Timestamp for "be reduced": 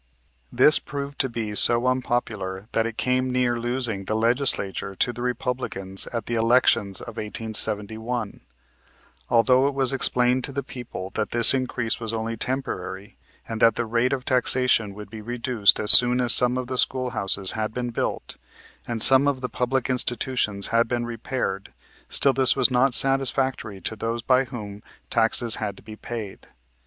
15.11-15.79